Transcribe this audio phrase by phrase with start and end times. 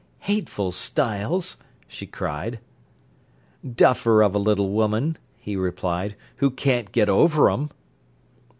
[0.21, 1.57] "Hateful stiles!"
[1.87, 2.57] she cried.
[3.75, 7.69] "Duffer of a little woman," he replied, "who can't get over 'em."